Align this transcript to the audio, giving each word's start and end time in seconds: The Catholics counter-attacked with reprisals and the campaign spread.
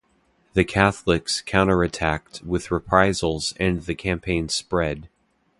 The 0.53 0.63
Catholics 0.65 1.41
counter-attacked 1.41 2.41
with 2.41 2.71
reprisals 2.71 3.53
and 3.59 3.83
the 3.83 3.93
campaign 3.93 4.49
spread. 4.49 5.07